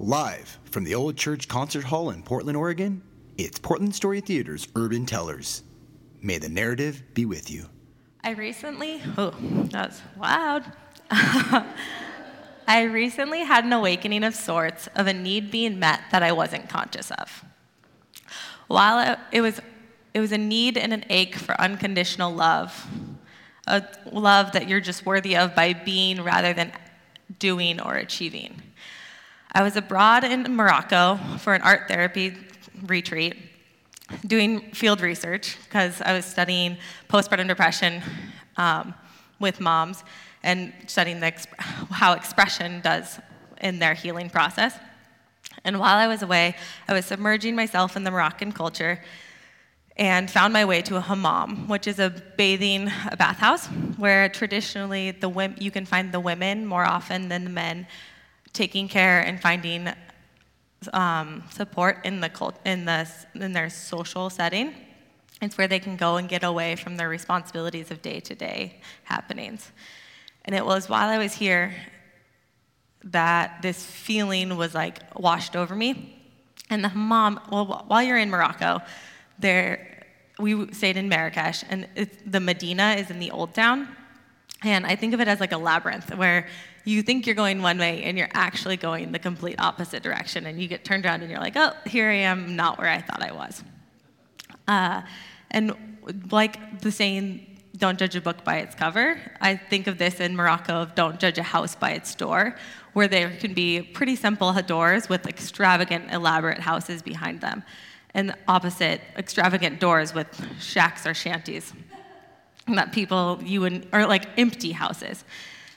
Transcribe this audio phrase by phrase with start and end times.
[0.00, 3.02] Live from the Old Church Concert Hall in Portland, Oregon,
[3.36, 5.64] it's Portland Story Theater's Urban Tellers.
[6.22, 7.66] May the narrative be with you.
[8.22, 9.34] I recently, oh,
[9.72, 10.72] that was loud.
[11.10, 16.68] I recently had an awakening of sorts of a need being met that I wasn't
[16.68, 17.44] conscious of.
[18.68, 19.60] While it was,
[20.14, 22.86] it was a need and an ache for unconditional love,
[23.66, 26.70] a love that you're just worthy of by being rather than
[27.40, 28.62] doing or achieving.
[29.58, 32.36] I was abroad in Morocco for an art therapy
[32.86, 33.34] retreat,
[34.24, 36.76] doing field research because I was studying
[37.08, 38.00] postpartum depression
[38.56, 38.94] um,
[39.40, 40.04] with moms
[40.44, 43.18] and studying exp- how expression does
[43.60, 44.78] in their healing process.
[45.64, 46.54] And while I was away,
[46.86, 49.02] I was submerging myself in the Moroccan culture
[49.96, 55.10] and found my way to a hammam, which is a bathing a bathhouse where traditionally
[55.10, 55.28] the
[55.58, 57.88] you can find the women more often than the men
[58.52, 59.88] taking care and finding
[60.92, 64.74] um, support in the cult, in the in their social setting.
[65.40, 69.70] It's where they can go and get away from their responsibilities of day-to-day happenings.
[70.44, 71.74] And it was while I was here
[73.04, 76.16] that this feeling was like washed over me.
[76.70, 78.80] And the hammam, well, while you're in Morocco,
[79.38, 80.06] there,
[80.38, 81.88] we stayed in Marrakesh, and
[82.26, 83.88] the Medina is in the old town.
[84.62, 86.48] And I think of it as like a labyrinth where
[86.88, 90.46] you think you're going one way and you're actually going the complete opposite direction.
[90.46, 93.00] And you get turned around and you're like, oh, here I am, not where I
[93.00, 93.62] thought I was.
[94.66, 95.02] Uh,
[95.50, 95.74] and
[96.30, 97.44] like the saying,
[97.76, 99.20] don't judge a book by its cover.
[99.40, 102.56] I think of this in Morocco of don't judge a house by its door,
[102.94, 107.62] where there can be pretty simple doors with extravagant, elaborate houses behind them,
[108.14, 110.26] and opposite, extravagant doors with
[110.58, 111.72] shacks or shanties
[112.66, 115.24] that people you would, or like empty houses.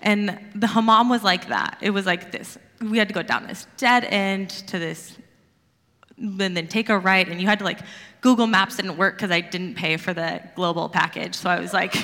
[0.00, 1.78] And the hammam was like that.
[1.80, 2.58] It was like this.
[2.80, 5.16] We had to go down this dead end to this,
[6.18, 7.80] and then take a right, and you had to like
[8.20, 11.34] Google Maps didn't work because I didn't pay for the global package.
[11.34, 11.94] So I was like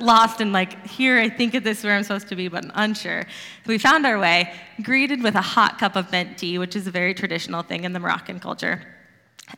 [0.00, 2.72] lost and like, here, I think this is where I'm supposed to be, but I'm
[2.74, 3.22] unsure.
[3.22, 4.52] So we found our way,
[4.82, 7.92] greeted with a hot cup of mint tea, which is a very traditional thing in
[7.92, 8.82] the Moroccan culture.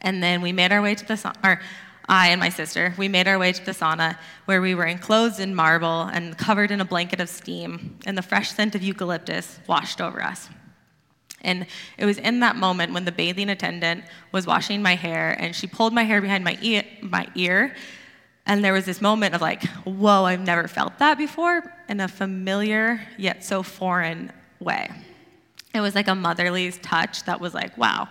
[0.03, 1.61] And then we made our way to the, or
[2.13, 5.41] I and my sister, we made our way to the sauna where we were enclosed
[5.41, 9.59] in marble and covered in a blanket of steam, and the fresh scent of eucalyptus
[9.67, 10.51] washed over us.
[11.41, 15.57] And it was in that moment when the bathing attendant was washing my hair and
[15.57, 17.75] she pulled my hair behind my ear, my ear.
[18.45, 22.09] And there was this moment of like, whoa, I've never felt that before in a
[22.09, 24.31] familiar yet so foreign
[24.61, 24.91] way.
[25.75, 28.11] It was like a motherly touch that was like, wow.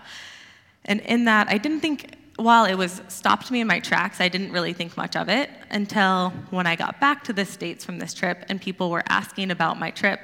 [0.86, 4.28] And in that, I didn't think, while it was stopped me in my tracks, I
[4.28, 8.00] didn't really think much of it until when I got back to the States from
[8.00, 10.20] this trip and people were asking about my trip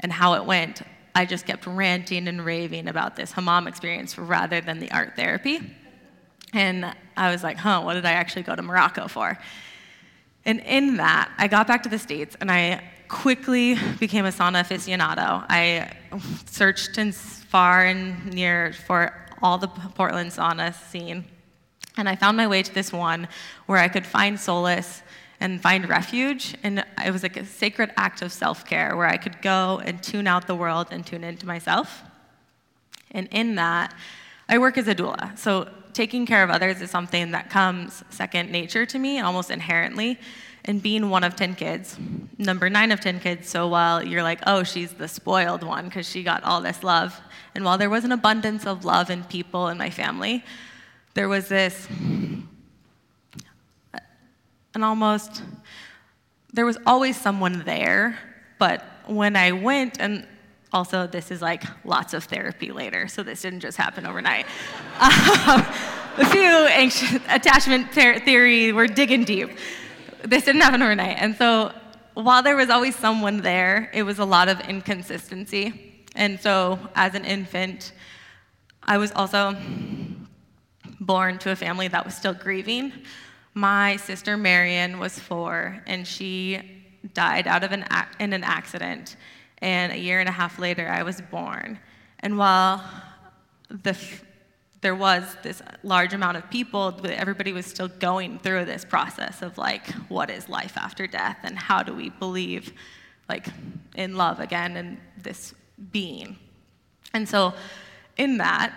[0.00, 0.82] and how it went.
[1.14, 5.60] I just kept ranting and raving about this hammam experience rather than the art therapy.
[6.52, 9.38] And I was like, huh, what did I actually go to Morocco for?
[10.44, 14.64] And in that, I got back to the States and I quickly became a sauna
[14.64, 15.44] aficionado.
[15.48, 15.92] I
[16.46, 21.24] searched and far and near for all the Portland sauna scene.
[21.96, 23.28] And I found my way to this one
[23.66, 25.02] where I could find solace
[25.40, 26.54] and find refuge.
[26.62, 30.02] And it was like a sacred act of self care where I could go and
[30.02, 32.02] tune out the world and tune into myself.
[33.10, 33.94] And in that,
[34.48, 35.36] I work as a doula.
[35.38, 40.18] So taking care of others is something that comes second nature to me, almost inherently.
[40.64, 41.98] And being one of 10 kids,
[42.38, 46.08] number nine of 10 kids, so while you're like, oh, she's the spoiled one because
[46.08, 47.20] she got all this love,
[47.54, 50.44] and while there was an abundance of love and people in my family,
[51.14, 51.88] there was this
[54.74, 55.42] and almost
[56.52, 58.18] there was always someone there
[58.58, 60.26] but when i went and
[60.72, 64.46] also this is like lots of therapy later so this didn't just happen overnight.
[65.44, 65.64] Um,
[66.18, 69.48] a few anxious attachment ter- theory we're digging deep.
[70.22, 71.72] This didn't happen overnight and so
[72.14, 76.04] while there was always someone there it was a lot of inconsistency.
[76.14, 77.92] And so as an infant
[78.84, 79.56] i was also
[81.04, 82.92] born to a family that was still grieving
[83.54, 86.60] my sister Marion was four, and she
[87.14, 87.84] died out of an
[88.18, 89.16] in an accident.
[89.58, 91.78] And a year and a half later, I was born.
[92.20, 92.82] And while
[93.68, 93.96] the,
[94.80, 99.58] there was this large amount of people, everybody was still going through this process of
[99.58, 102.72] like, what is life after death, and how do we believe,
[103.28, 103.46] like,
[103.94, 105.54] in love again and this
[105.92, 106.38] being.
[107.12, 107.52] And so,
[108.16, 108.72] in that,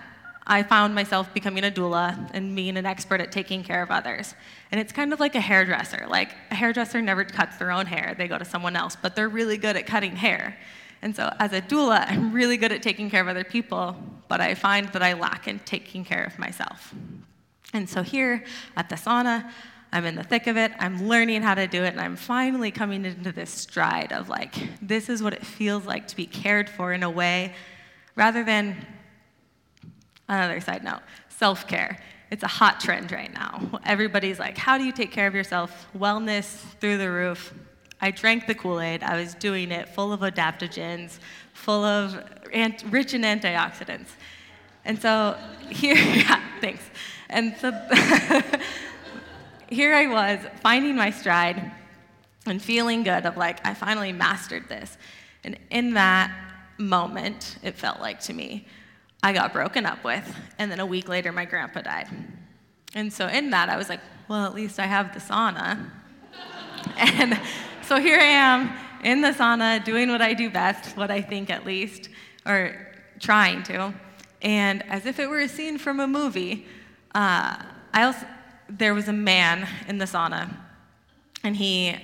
[0.48, 4.36] I found myself becoming a doula and being an expert at taking care of others.
[4.72, 6.06] And it's kind of like a hairdresser.
[6.08, 9.30] Like, a hairdresser never cuts their own hair, they go to someone else, but they're
[9.30, 10.58] really good at cutting hair.
[11.02, 13.96] And so, as a doula, I'm really good at taking care of other people,
[14.28, 16.94] but I find that I lack in taking care of myself.
[17.74, 18.44] And so here
[18.78, 19.52] at the sauna,
[19.92, 20.72] I'm in the thick of it.
[20.80, 24.54] I'm learning how to do it, and I'm finally coming into this stride of like,
[24.82, 27.54] this is what it feels like to be cared for in a way
[28.16, 28.86] rather than
[30.28, 31.98] another side note self care.
[32.32, 33.80] It's a hot trend right now.
[33.86, 35.88] Everybody's like, how do you take care of yourself?
[35.98, 36.46] Wellness
[36.80, 37.54] through the roof.
[38.02, 39.04] I drank the Kool Aid.
[39.04, 41.20] I was doing it full of adaptogens,
[41.54, 44.10] full of ant- rich in antioxidants.
[44.86, 45.38] And so
[45.70, 46.84] here, yeah, thanks.
[47.30, 47.72] And so
[49.70, 51.72] here I was finding my stride
[52.46, 54.98] and feeling good of like, I finally mastered this.
[55.44, 56.32] And in that
[56.78, 58.68] moment, it felt like to me,
[59.24, 60.36] I got broken up with.
[60.60, 62.08] And then a week later, my grandpa died.
[62.94, 65.90] And so in that, I was like, well, at least I have the sauna.
[66.98, 67.40] and
[67.82, 68.72] so here I am
[69.04, 72.10] in the sauna doing what I do best, what I think at least,
[72.46, 72.76] or
[73.20, 73.94] trying to.
[74.42, 76.66] And as if it were a scene from a movie,
[77.14, 77.58] uh,
[77.94, 78.26] I also,
[78.70, 80.54] there was a man in the sauna,
[81.44, 81.96] and he,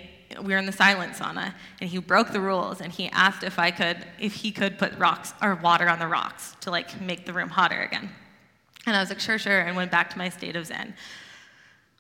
[0.42, 3.60] we were in the silent sauna, and he broke the rules, and he asked if
[3.60, 7.26] I could, if he could put rocks or water on the rocks to like make
[7.26, 8.10] the room hotter again.
[8.86, 10.94] And I was like, sure, sure, and went back to my state of zen.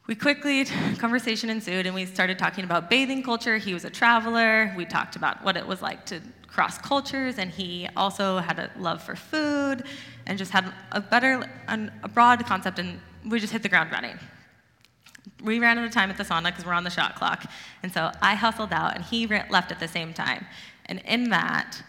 [0.07, 0.65] We quickly,
[0.97, 3.57] conversation ensued, and we started talking about bathing culture.
[3.57, 4.73] He was a traveler.
[4.75, 8.71] We talked about what it was like to cross cultures, and he also had a
[8.77, 9.83] love for food
[10.25, 14.17] and just had a better, a broad concept, and we just hit the ground running.
[15.43, 17.45] We ran out of time at the sauna because we're on the shot clock,
[17.83, 20.45] and so I hustled out, and he left at the same time.
[20.85, 21.81] And in that,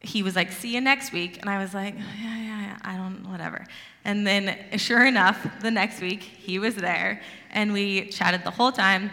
[0.00, 2.96] he was like, "See you next week," and I was like, "Yeah, yeah, yeah I
[2.96, 3.66] don't, whatever."
[4.04, 7.20] And then, sure enough, the next week he was there,
[7.50, 9.10] and we chatted the whole time.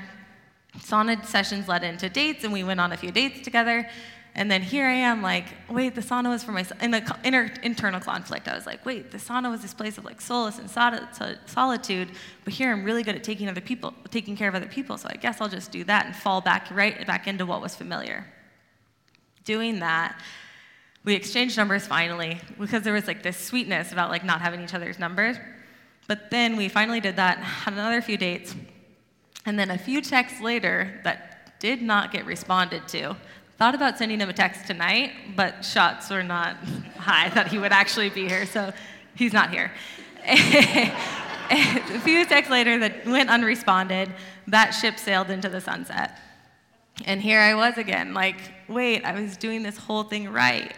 [0.77, 3.89] Sauna sessions led into dates, and we went on a few dates together.
[4.37, 7.49] And then here I am, like, wait, the sauna was for my in the inner
[7.63, 8.49] internal conflict.
[8.49, 12.09] I was like, wait, the sauna was this place of like solace and solitude,
[12.43, 14.97] but here I'm really good at taking other people, taking care of other people.
[14.97, 17.77] So I guess I'll just do that and fall back right back into what was
[17.77, 18.27] familiar.
[19.45, 20.19] Doing that,
[21.05, 24.73] we exchanged numbers finally because there was like this sweetness about like not having each
[24.73, 25.37] other's numbers.
[26.07, 28.53] But then we finally did that, had another few dates,
[29.45, 33.15] and then a few texts later that did not get responded to
[33.57, 36.57] Thought about sending him a text tonight, but shots were not
[36.97, 38.73] high that he would actually be here, so
[39.15, 39.71] he's not here.
[40.27, 44.11] a few texts later that went unresponded,
[44.47, 46.19] that ship sailed into the sunset.
[47.05, 48.37] And here I was again, like,
[48.67, 50.73] wait, I was doing this whole thing right.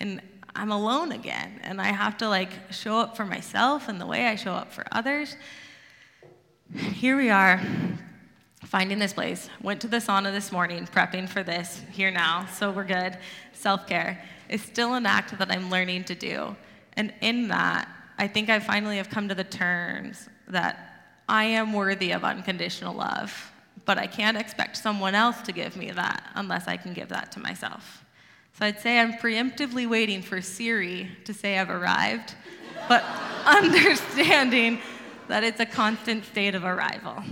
[0.00, 0.20] And
[0.54, 1.60] I'm alone again.
[1.62, 4.72] And I have to like show up for myself and the way I show up
[4.72, 5.36] for others.
[6.74, 7.60] Here we are,
[8.72, 9.50] finding this place.
[9.60, 13.18] Went to the sauna this morning, prepping for this here now, so we're good.
[13.52, 16.56] Self care is still an act that I'm learning to do.
[16.94, 17.86] And in that,
[18.16, 22.94] I think I finally have come to the terms that I am worthy of unconditional
[22.94, 23.52] love,
[23.84, 27.30] but I can't expect someone else to give me that unless I can give that
[27.32, 28.02] to myself.
[28.58, 32.36] So I'd say I'm preemptively waiting for Siri to say I've arrived,
[32.88, 33.04] but
[33.44, 34.80] understanding
[35.28, 37.22] that it's a constant state of arrival.